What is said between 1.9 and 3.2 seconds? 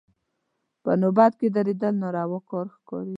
ناروا کار ښکاري.